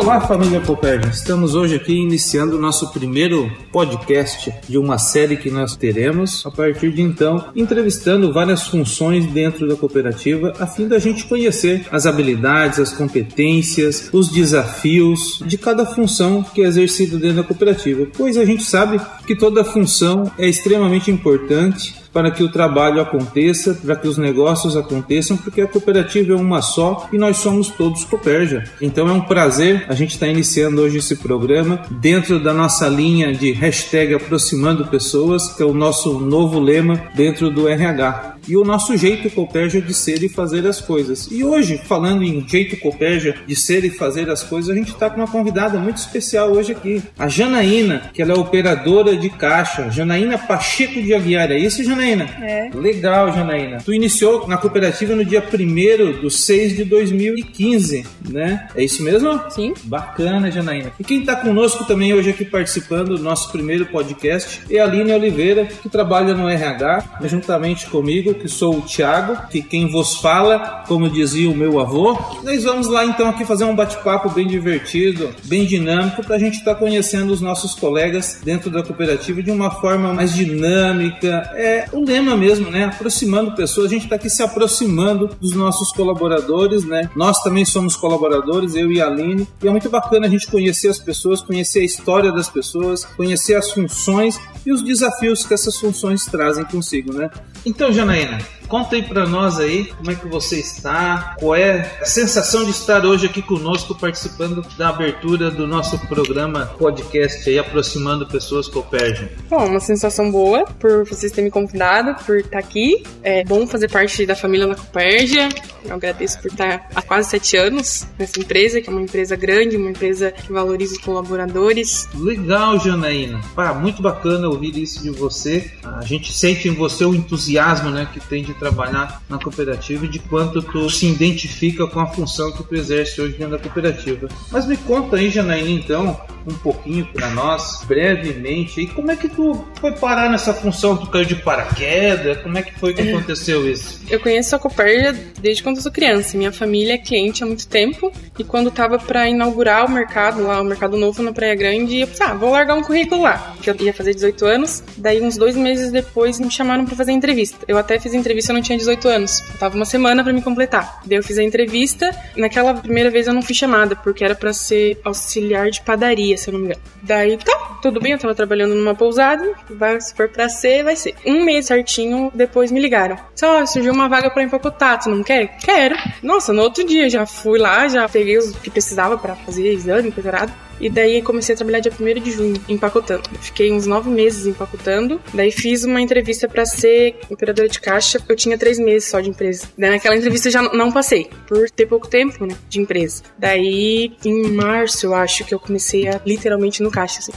[0.00, 1.10] Olá, família Copérgia.
[1.10, 6.50] Estamos hoje aqui iniciando o nosso primeiro podcast de uma série que nós teremos a
[6.50, 12.06] partir de então, entrevistando várias funções dentro da cooperativa, a fim da gente conhecer as
[12.06, 18.38] habilidades, as competências, os desafios de cada função que é exercida dentro da cooperativa, pois
[18.38, 23.96] a gente sabe que toda função é extremamente importante para que o trabalho aconteça, para
[23.96, 28.64] que os negócios aconteçam, porque a cooperativa é uma só e nós somos todos Coperja.
[28.80, 32.88] Então é um prazer a gente estar tá iniciando hoje esse programa dentro da nossa
[32.88, 38.56] linha de hashtag aproximando pessoas, que é o nosso novo lema dentro do RH e
[38.56, 41.28] o nosso jeito Copérgia de ser e fazer as coisas.
[41.30, 45.08] E hoje, falando em jeito Copérgia de ser e fazer as coisas, a gente está
[45.08, 49.90] com uma convidada muito especial hoje aqui, a Janaína, que ela é operadora de caixa,
[49.90, 51.50] Janaína Pacheco de Aguiar.
[51.50, 52.24] É isso, Janaína?
[52.42, 52.70] É.
[52.74, 53.78] Legal, Janaína.
[53.84, 58.68] Tu iniciou na cooperativa no dia 1 do 6 de 2015, né?
[58.74, 59.40] É isso mesmo?
[59.50, 59.74] Sim.
[59.84, 60.92] Bacana, Janaína.
[60.98, 65.12] E quem está conosco também hoje aqui participando do nosso primeiro podcast é a Aline
[65.12, 70.84] Oliveira, que trabalha no RH, juntamente comigo que sou o Thiago, que quem vos fala,
[70.88, 72.18] como dizia o meu avô.
[72.42, 76.58] Nós vamos lá então aqui fazer um bate-papo bem divertido, bem dinâmico, para a gente
[76.58, 81.50] estar tá conhecendo os nossos colegas dentro da cooperativa de uma forma mais dinâmica.
[81.54, 82.84] É o lema mesmo, né?
[82.84, 83.86] Aproximando pessoas.
[83.86, 87.10] A gente está aqui se aproximando dos nossos colaboradores, né?
[87.14, 90.88] Nós também somos colaboradores, eu e a Aline, e é muito bacana a gente conhecer
[90.88, 95.76] as pessoas, conhecer a história das pessoas, conhecer as funções e os desafios que essas
[95.76, 97.30] funções trazem consigo, né?
[97.64, 98.59] Então, Janaína, arena.
[98.70, 102.70] Conta aí para nós aí como é que você está, qual é a sensação de
[102.70, 108.78] estar hoje aqui conosco participando da abertura do nosso programa podcast aí, aproximando pessoas com
[108.78, 109.28] o Perja.
[109.48, 113.02] Bom, uma sensação boa por vocês terem me convidado, por estar aqui.
[113.22, 115.48] É bom fazer parte da família da Copérgia.
[115.84, 119.76] Eu agradeço por estar há quase sete anos nessa empresa, que é uma empresa grande,
[119.76, 122.08] uma empresa que valoriza os colaboradores.
[122.14, 123.40] Legal, Janaína.
[123.54, 125.70] Pá, muito bacana ouvir isso de você.
[125.82, 130.08] A gente sente em você o entusiasmo né, que tem de trabalhar na cooperativa e
[130.08, 134.28] de quanto tu se identifica com a função que tu exerce hoje dentro da cooperativa.
[134.52, 139.28] Mas me conta aí, Janaína, então, um pouquinho para nós, brevemente, e como é que
[139.28, 140.96] tu foi parar nessa função?
[140.96, 142.38] Tu caiu de paraquedas?
[142.42, 144.00] Como é que foi que aconteceu isso?
[144.08, 146.36] Eu conheço a Copérgia desde quando eu sou criança.
[146.36, 150.60] Minha família é cliente há muito tempo e quando tava para inaugurar o mercado lá,
[150.60, 153.70] o mercado novo na Praia Grande, eu pensei, ah, vou largar um currículo lá, que
[153.70, 154.82] eu ia fazer 18 anos.
[154.96, 157.58] Daí uns dois meses depois me chamaram para fazer entrevista.
[157.66, 159.40] Eu até fiz entrevista, eu não tinha 18 anos.
[159.58, 161.00] Tava uma semana para me completar.
[161.04, 162.10] Daí eu fiz a entrevista.
[162.36, 166.48] Naquela primeira vez eu não fui chamada porque era para ser auxiliar de padaria, se
[166.48, 166.80] eu não me engano.
[167.02, 170.96] Daí tá, tudo bem, eu tava trabalhando numa pousada, vai, se for para ser, vai
[170.96, 171.14] ser.
[171.24, 173.16] Um mês certinho depois me ligaram.
[173.34, 175.56] Só surgiu uma vaga para empacotar, tu não quer?
[175.58, 175.96] Quero.
[176.22, 180.10] Nossa, no outro dia já fui lá, já peguei os que precisava para fazer exame,
[180.10, 180.52] preparado.
[180.80, 183.28] E daí comecei a trabalhar dia 1 de junho, empacotando.
[183.40, 185.20] Fiquei uns nove meses empacotando.
[185.34, 188.20] Daí fiz uma entrevista para ser operadora de caixa.
[188.28, 189.68] Eu tinha três meses só de empresa.
[189.76, 193.22] Daí naquela entrevista eu já não passei, por ter pouco tempo, né, de empresa.
[193.38, 197.32] Daí em março eu acho que eu comecei a literalmente no caixa, assim.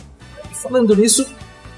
[0.62, 1.26] Falando nisso,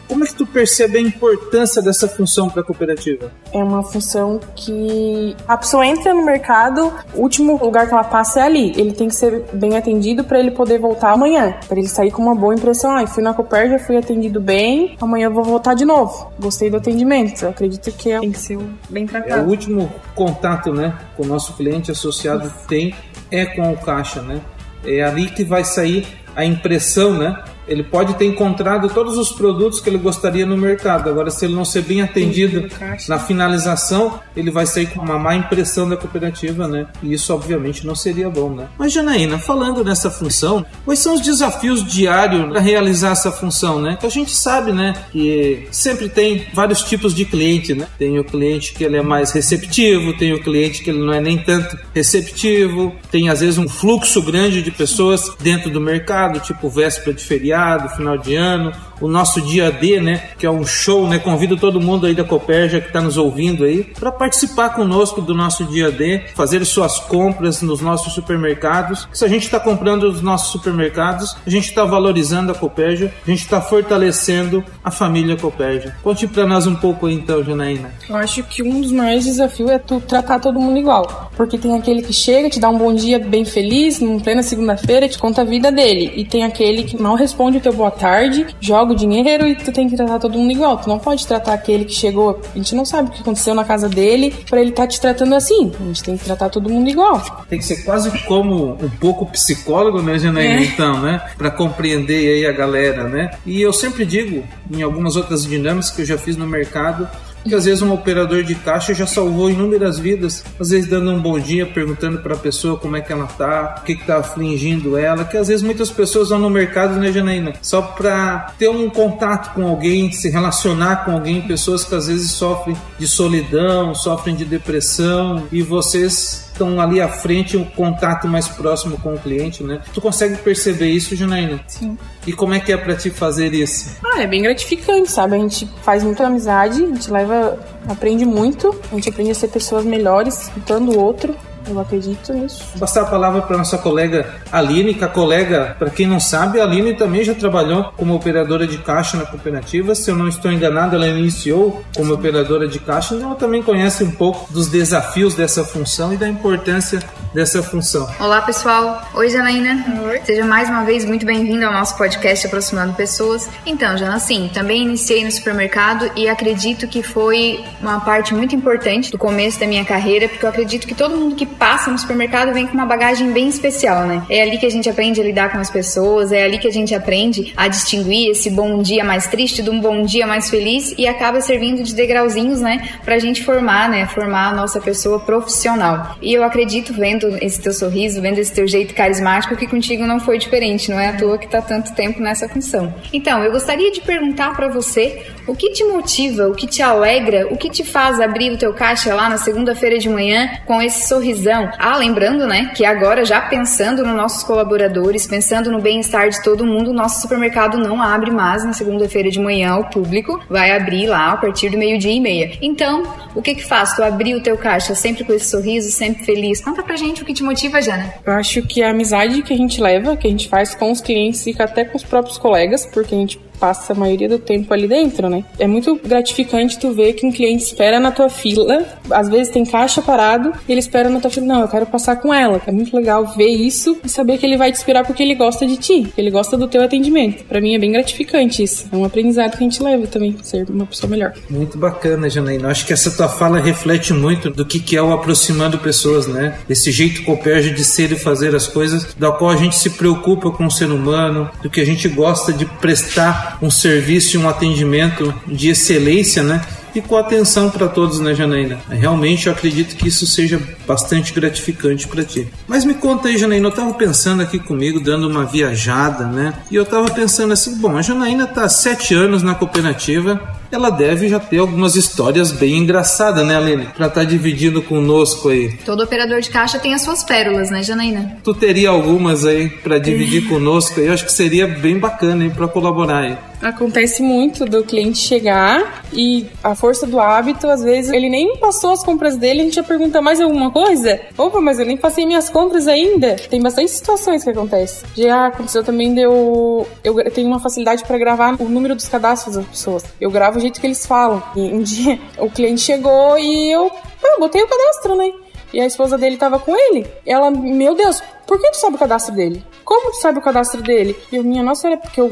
[0.08, 3.32] como é que tu percebe a importância dessa função para a cooperativa?
[3.52, 8.42] É uma função que a pessoa entra no mercado, o último lugar que ela passa
[8.42, 8.72] é ali.
[8.76, 12.22] Ele tem que ser bem atendido para ele poder voltar amanhã, para ele sair com
[12.22, 12.96] uma boa impressão.
[12.96, 16.32] Ah, fui na Copérgia, fui atendido bem, amanhã eu vou voltar de novo.
[16.40, 17.44] Gostei do atendimento.
[17.44, 18.58] Eu acredito que tem que ser
[18.90, 19.42] bem tratado.
[19.42, 22.68] É o último contato, né, com o nosso cliente associado Isso.
[22.68, 22.96] tem
[23.32, 24.42] é com o caixa, né?
[24.86, 26.06] É ali que vai sair
[26.36, 27.44] a impressão, né?
[27.68, 31.10] Ele pode ter encontrado todos os produtos que ele gostaria no mercado.
[31.10, 32.68] Agora, se ele não ser bem atendido
[33.08, 36.88] na finalização, ele vai sair com uma má impressão da cooperativa, né?
[37.02, 38.68] E isso, obviamente, não seria bom, né?
[38.78, 43.98] Mas, Janaína, falando nessa função, quais são os desafios diários para realizar essa função, né?
[44.00, 44.94] Que a gente sabe, né?
[45.12, 47.88] Que sempre tem vários tipos de cliente, né?
[47.98, 51.22] Tem o cliente que ele é mais receptivo, tem o cliente que ele não é
[51.22, 56.70] nem tanto receptivo, tem às vezes um fluxo grande de pessoas dentro do mercado, tipo
[56.70, 58.72] véspera de feriado feriado, final de ano,
[59.02, 61.20] o nosso dia D, né, que é um show, né?
[61.20, 65.34] Convido todo mundo aí da Copérgia que está nos ouvindo aí para participar conosco do
[65.34, 69.08] nosso dia D, fazer suas compras nos nossos supermercados.
[69.12, 73.30] Se a gente está comprando nos nossos supermercados, a gente está valorizando a Copérgia, a
[73.30, 75.96] gente está fortalecendo a família Copérgia.
[76.04, 77.92] Conte para nós um pouco aí, então, Janaína.
[78.10, 81.76] Eu acho que um dos maiores desafios é tu tratar todo mundo igual, porque tem
[81.76, 85.42] aquele que chega, te dá um bom dia bem feliz, em plena segunda-feira, te conta
[85.42, 88.94] a vida dele, e tem aquele que mal responde o teu boa tarde, joga joga
[88.94, 90.78] o dinheiro e tu tem que tratar todo mundo igual.
[90.78, 93.64] Tu não pode tratar aquele que chegou, a gente não sabe o que aconteceu na
[93.64, 95.72] casa dele para ele estar tá te tratando assim.
[95.80, 97.46] A gente tem que tratar todo mundo igual.
[97.50, 100.64] Tem que ser quase como um pouco psicólogo, né, Janaína, é.
[100.64, 101.22] então, né?
[101.38, 103.32] Para compreender aí a galera, né?
[103.46, 107.08] E eu sempre digo, em algumas outras dinâmicas que eu já fiz no mercado,
[107.48, 111.22] que às vezes um operador de caixa já salvou inúmeras vidas, às vezes dando um
[111.22, 114.98] bom dia, perguntando para a pessoa como é que ela tá, o que está afligindo
[114.98, 118.90] ela, que às vezes muitas pessoas vão no mercado, né, Janaína, só para ter um
[118.90, 124.36] contato com alguém, se relacionar com alguém, pessoas que às vezes sofrem de solidão, sofrem
[124.36, 129.64] de depressão e vocês estão ali à frente, um contato mais próximo com o cliente,
[129.64, 129.82] né?
[129.94, 131.60] Tu consegue perceber isso, Janaína?
[131.68, 131.98] Sim.
[132.26, 133.98] E como é que é para ti fazer isso?
[134.04, 135.36] Ah, é bem gratificante, sabe?
[135.36, 139.50] A gente faz muita amizade, a gente leva, aprende muito, a gente aprende a ser
[139.50, 141.36] pessoas melhores, escutando o outro.
[141.68, 142.64] Eu acredito nisso.
[142.72, 146.60] Vou passar a palavra para nossa colega Aline, que a colega, para quem não sabe,
[146.60, 149.96] a Aline também já trabalhou como operadora de caixa na cooperativa.
[149.96, 154.04] Se eu não estou enganado, ela iniciou como operadora de caixa, então ela também conhece
[154.04, 157.00] um pouco dos desafios dessa função e da importância
[157.34, 158.08] dessa função.
[158.20, 159.02] Olá, pessoal.
[159.14, 159.86] Oi, Janaína.
[160.08, 160.22] Oi.
[160.24, 163.50] Seja mais uma vez muito bem-vindo ao nosso podcast Aproximando Pessoas.
[163.66, 169.12] Então, Jana, sim, também iniciei no supermercado e acredito que foi uma parte muito importante
[169.12, 172.54] do começo da minha carreira, porque eu acredito que todo mundo que passa no supermercado
[172.54, 174.24] vem com uma bagagem bem especial, né?
[174.30, 176.72] É ali que a gente aprende a lidar com as pessoas, é ali que a
[176.72, 180.94] gente aprende a distinguir esse bom dia mais triste de um bom dia mais feliz
[180.98, 186.16] e acaba servindo de degrauzinhos, né, pra gente formar, né, formar a nossa pessoa profissional.
[186.22, 190.20] E eu acredito, vendo esse teu sorriso, vendo esse teu jeito carismático, que contigo não
[190.20, 192.94] foi diferente, não é à toa que tá tanto tempo nessa função.
[193.12, 197.48] Então, eu gostaria de perguntar para você o que te motiva, o que te alegra,
[197.52, 201.08] o que te faz abrir o teu caixa lá na segunda-feira de manhã com esse
[201.52, 206.66] Ah, lembrando, né, que agora já pensando nos nossos colaboradores, pensando no bem-estar de todo
[206.66, 211.08] mundo, o nosso supermercado não abre mais na segunda-feira de manhã ao público, vai abrir
[211.08, 212.58] lá a partir do meio-dia e meia.
[212.62, 213.04] Então,
[213.36, 213.94] o que que faz?
[213.94, 216.62] Tu abrir o teu caixa sempre com esse sorriso, sempre feliz.
[216.62, 218.14] Conta pra gente o que te motiva, Jana.
[218.26, 221.02] Eu acho que a amizade que a gente leva, que a gente faz com os
[221.02, 224.74] clientes, fica até com os próprios colegas, porque a gente passa a maioria do tempo
[224.74, 225.44] ali dentro, né?
[225.60, 229.66] É muito gratificante tu ver que um cliente espera na tua fila, às vezes tem
[229.66, 232.62] caixa parado, e ele espera na tua fila, não, eu quero passar com ela.
[232.66, 235.66] É muito legal ver isso e saber que ele vai te esperar porque ele gosta
[235.66, 237.44] de ti, ele gosta do teu atendimento.
[237.46, 238.88] Para mim é bem gratificante isso.
[238.92, 241.34] É um aprendizado que a gente leva também, ser uma pessoa melhor.
[241.50, 242.70] Muito bacana, Janaína.
[242.70, 246.58] Acho que essa tua fala reflete muito do que, que é o aproximando pessoas, né?
[246.70, 250.52] Esse jeito copérgio de ser e fazer as coisas, da qual a gente se preocupa
[250.52, 254.48] com o ser humano, do que a gente gosta de prestar um serviço e um
[254.48, 256.62] atendimento de excelência, né?
[256.96, 258.80] E com atenção para todos, né, Janaína?
[258.90, 262.48] Realmente eu acredito que isso seja bastante gratificante para ti.
[262.66, 266.54] Mas me conta aí, Janaína, eu estava pensando aqui comigo, dando uma viajada, né?
[266.72, 270.42] E eu estava pensando assim, bom, a Janaína está sete anos na cooperativa,
[270.72, 273.86] ela deve já ter algumas histórias bem engraçadas, né, Aline?
[273.96, 275.74] Pra estar tá dividindo conosco aí.
[275.86, 278.38] Todo operador de caixa tem as suas pérolas, né, Janaína?
[278.44, 281.08] Tu teria algumas aí para dividir conosco aí?
[281.08, 283.38] Eu acho que seria bem bacana aí para colaborar aí.
[283.62, 288.92] Acontece muito do cliente chegar e a força do hábito, às vezes, ele nem passou
[288.92, 291.20] as compras dele, a gente já pergunta mais alguma coisa?
[291.38, 293.36] Opa, mas eu nem passei minhas compras ainda.
[293.50, 295.08] Tem bastante situações que acontecem.
[295.16, 296.88] Já aconteceu também de eu.
[297.04, 300.04] Eu tenho uma facilidade para gravar o número dos cadastros das pessoas.
[300.20, 301.42] Eu gravo o jeito que eles falam.
[301.56, 303.92] E um dia o cliente chegou e eu.
[304.24, 305.32] Ah, botei o cadastro, né?
[305.74, 307.06] E a esposa dele tava com ele.
[307.26, 309.64] Ela, meu Deus, por que tu sabe o cadastro dele?
[309.84, 311.16] Como tu sabe o cadastro dele?
[311.32, 312.32] E eu, minha nossa, era porque eu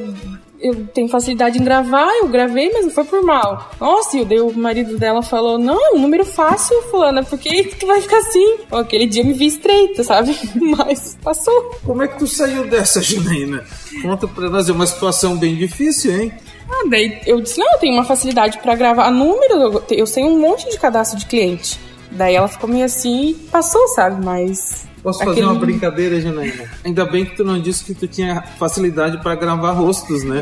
[0.64, 3.70] eu tenho facilidade em gravar, eu gravei, mas não foi por mal.
[3.82, 7.66] Nossa, e daí o marido dela falou: Não, é um número fácil, fulana, por que
[7.78, 8.56] tu vai ficar assim?
[8.72, 10.34] Aquele dia me vi estreita, sabe?
[10.56, 11.76] Mas passou.
[11.86, 13.66] Como é que tu saiu dessa, Janaína?
[14.02, 16.34] Conta pra nós, é uma situação bem difícil, hein?
[16.70, 20.40] Ah, daí eu disse: Não, eu tenho uma facilidade para gravar número, eu sei um
[20.40, 21.80] monte de cadastro de cliente.
[22.12, 24.24] Daí ela ficou meio assim e passou, sabe?
[24.24, 25.48] Mas Posso fazer Aquele...
[25.48, 26.64] uma brincadeira, Janaína?
[26.86, 30.42] Ainda bem que tu não disse que tu tinha facilidade para gravar rostos, né?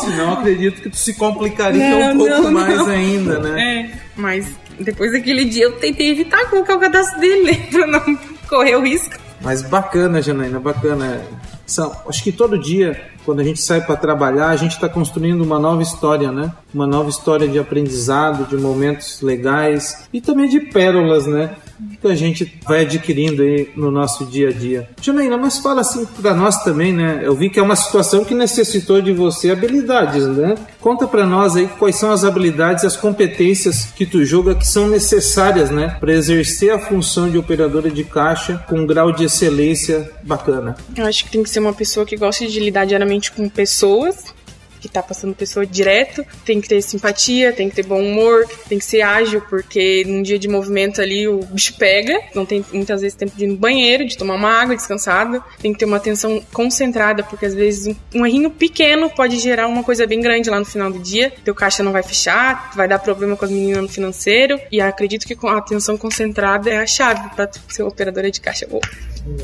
[0.00, 2.86] Senão acredito que tu se complicaria não, um pouco não, mais não.
[2.86, 3.60] ainda, né?
[3.60, 4.46] É, mas
[4.78, 7.56] depois daquele dia eu tentei evitar colocar o cadastro dele?
[7.68, 8.16] Pra não
[8.48, 9.16] correr o risco.
[9.40, 11.20] Mas bacana, Janaína, bacana.
[11.66, 15.42] São, acho que todo dia, quando a gente sai para trabalhar, a gente está construindo
[15.42, 16.52] uma nova história, né?
[16.72, 21.56] Uma nova história de aprendizado, de momentos legais e também de pérolas, né?
[22.00, 24.88] Que a gente vai adquirindo aí no nosso dia a dia.
[25.00, 27.20] Janaína, mas fala assim para nós também, né?
[27.22, 30.54] Eu vi que é uma situação que necessitou de você habilidades, né?
[30.80, 34.88] Conta para nós aí quais são as habilidades as competências que tu julga que são
[34.88, 40.10] necessárias, né, para exercer a função de operadora de caixa com um grau de excelência
[40.22, 40.76] bacana.
[40.96, 44.34] Eu acho que tem que ser uma pessoa que goste de lidar diariamente com pessoas,
[44.84, 48.78] que tá passando pessoa direto, tem que ter simpatia, tem que ter bom humor, tem
[48.78, 53.00] que ser ágil, porque num dia de movimento ali o bicho pega, não tem muitas
[53.00, 55.96] vezes tempo de ir no banheiro, de tomar uma água descansada, tem que ter uma
[55.96, 60.58] atenção concentrada, porque às vezes um, errinho pequeno pode gerar uma coisa bem grande lá
[60.58, 63.82] no final do dia, teu caixa não vai fechar, vai dar problema com as meninas
[63.82, 68.30] no financeiro, e acredito que com a atenção concentrada é a chave para ser operadora
[68.30, 68.82] de caixa boa.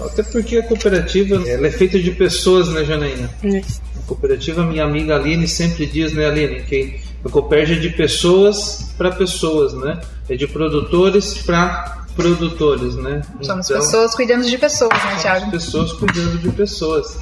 [0.04, 3.30] Até porque a cooperativa ela é feita de pessoas, né, Janaína?
[3.42, 3.89] É.
[4.10, 9.12] Cooperativa, minha amiga Aline sempre diz, né, Aline, que a Copérgia é de pessoas para
[9.12, 10.00] pessoas, né?
[10.28, 13.22] É de produtores para produtores, né?
[13.40, 15.50] Somos então, pessoas cuidando de pessoas, né, Tiago?
[15.52, 17.18] Pessoas cuidando de pessoas.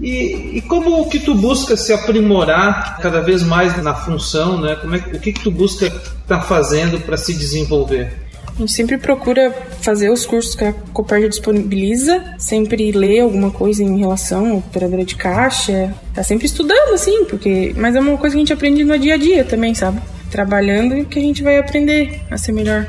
[0.00, 4.76] E, e, como que tu busca se aprimorar cada vez mais na função, né?
[4.76, 8.29] Como é, o que, que tu busca estar tá fazendo para se desenvolver?
[8.54, 13.82] A gente sempre procura fazer os cursos que a Copérgia disponibiliza, sempre ler alguma coisa
[13.82, 17.74] em relação à operadora de caixa, tá sempre estudando, assim, porque.
[17.76, 20.00] Mas é uma coisa que a gente aprende no dia a dia também, sabe?
[20.30, 22.86] Trabalhando e que a gente vai aprender a ser melhor.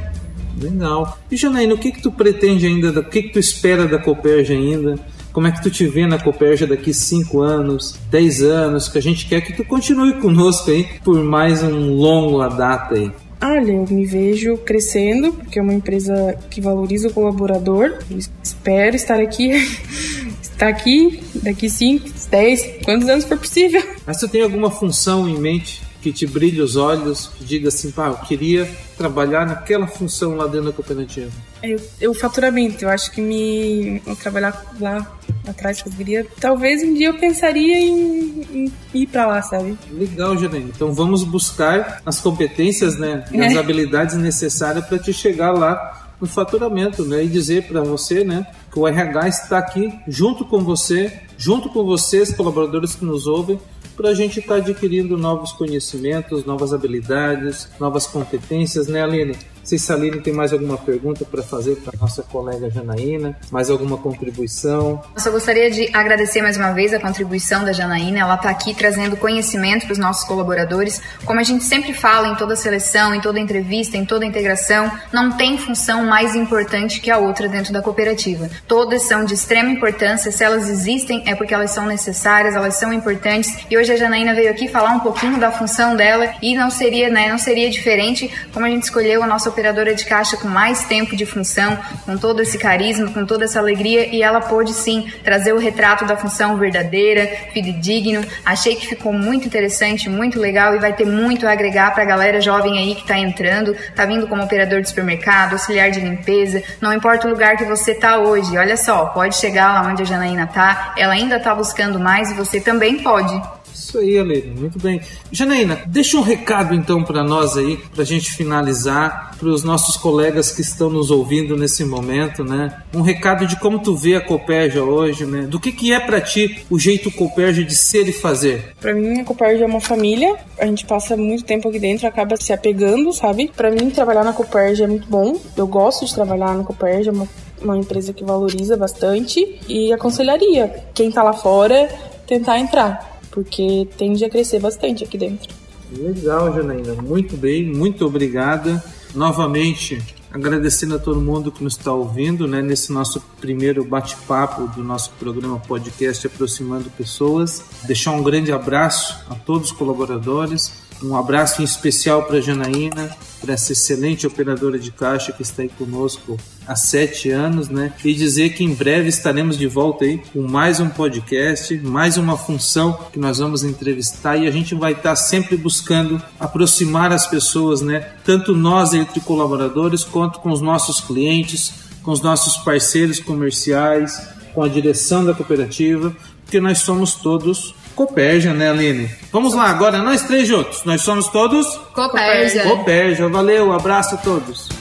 [0.59, 1.17] Legal.
[1.31, 4.55] E Janaína, o que que tu pretende ainda, o que que tu espera da Copérgia
[4.55, 4.99] ainda?
[5.31, 9.01] Como é que tu te vê na Copérgia daqui 5 anos, 10 anos, que a
[9.01, 13.11] gente quer que tu continue conosco aí por mais um longo data aí?
[13.43, 17.97] Olha, eu me vejo crescendo, porque é uma empresa que valoriza o colaborador.
[18.09, 19.49] Eu espero estar aqui,
[20.41, 23.83] estar aqui daqui 5, 10, quantos anos for possível.
[24.05, 27.91] Mas você tem alguma função em mente que te brilhe os olhos, que diga assim,
[27.91, 31.31] pá, eu queria trabalhar naquela função lá dentro da cooperativa?
[31.61, 36.25] Eu, eu faturamento, eu acho que me eu trabalhar lá atrás conseguiria.
[36.39, 39.77] Talvez um dia eu pensaria em, em ir para lá, sabe?
[39.91, 40.69] Legal, Janaína.
[40.73, 43.57] Então vamos buscar as competências, né, e as é.
[43.57, 48.77] habilidades necessárias para te chegar lá no faturamento, né, e dizer para você, né, que
[48.77, 53.59] o RH está aqui junto com você, junto com vocês, colaboradores que nos ouvem,
[53.97, 59.35] para a gente estar tá adquirindo novos conhecimentos, novas habilidades, novas competências, né, Aline?
[59.63, 65.01] Se Saline tem mais alguma pergunta para fazer para nossa colega Janaína, mais alguma contribuição?
[65.15, 68.19] Eu só gostaria de agradecer mais uma vez a contribuição da Janaína.
[68.19, 71.01] Ela está aqui trazendo conhecimento para os nossos colaboradores.
[71.25, 75.37] Como a gente sempre fala em toda seleção, em toda entrevista, em toda integração, não
[75.37, 78.49] tem função mais importante que a outra dentro da cooperativa.
[78.67, 80.31] Todas são de extrema importância.
[80.31, 83.65] Se elas existem, é porque elas são necessárias, elas são importantes.
[83.69, 87.09] E hoje a Janaína veio aqui falar um pouquinho da função dela e não seria,
[87.09, 90.83] né, não seria diferente como a gente escolheu a nossa operadora de caixa com mais
[90.85, 95.11] tempo de função, com todo esse carisma, com toda essa alegria e ela pôde sim
[95.23, 98.25] trazer o retrato da função verdadeira, fidedigno.
[98.45, 102.05] Achei que ficou muito interessante, muito legal e vai ter muito a agregar para a
[102.05, 106.63] galera jovem aí que está entrando, está vindo como operador de supermercado, auxiliar de limpeza,
[106.79, 108.57] não importa o lugar que você está hoje.
[108.57, 112.33] Olha só, pode chegar lá onde a Janaína tá, ela ainda está buscando mais e
[112.33, 113.60] você também pode.
[113.73, 115.01] Isso aí, Aline, muito bem.
[115.31, 119.97] Janaína, deixa um recado então para nós aí, para a gente finalizar, para os nossos
[119.97, 122.81] colegas que estão nos ouvindo nesse momento, né?
[122.93, 125.41] Um recado de como tu vê a Copérgia hoje, né?
[125.41, 128.73] Do que, que é para ti o jeito Copérgia de ser e fazer?
[128.79, 132.35] Para mim, a Copérgia é uma família, a gente passa muito tempo aqui dentro, acaba
[132.37, 133.51] se apegando, sabe?
[133.55, 137.13] Para mim, trabalhar na Copérgia é muito bom, eu gosto de trabalhar na Copérgia, é
[137.13, 137.27] uma
[137.63, 141.87] uma empresa que valoriza bastante e aconselharia quem tá lá fora
[142.25, 145.49] tentar entrar porque tende a crescer bastante aqui dentro.
[145.91, 147.01] Legal, Janaína.
[147.01, 148.83] Muito bem, muito obrigada.
[149.13, 154.83] Novamente, agradecendo a todo mundo que nos está ouvindo, né, nesse nosso primeiro bate-papo do
[154.83, 157.63] nosso programa podcast Aproximando Pessoas.
[157.83, 160.71] Deixar um grande abraço a todos os colaboradores,
[161.03, 165.63] um abraço em especial para a Janaína, para essa excelente operadora de caixa que está
[165.63, 167.93] aí conosco há sete anos, né?
[168.05, 172.37] E dizer que em breve estaremos de volta aí com mais um podcast, mais uma
[172.37, 177.81] função que nós vamos entrevistar e a gente vai estar sempre buscando aproximar as pessoas,
[177.81, 178.11] né?
[178.23, 184.21] Tanto nós entre colaboradores quanto com os nossos clientes, com os nossos parceiros comerciais,
[184.53, 187.73] com a direção da cooperativa, porque nós somos todos
[188.07, 189.07] Copérgia, né, Aline?
[189.31, 190.83] Vamos lá, agora nós três juntos.
[190.85, 192.63] Nós somos todos Copérgia.
[192.63, 193.29] Copérgia.
[193.29, 194.80] Valeu, abraço a todos.